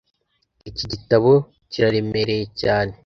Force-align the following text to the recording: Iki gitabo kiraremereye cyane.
Iki 0.69 0.83
gitabo 0.91 1.31
kiraremereye 1.71 2.45
cyane. 2.61 2.93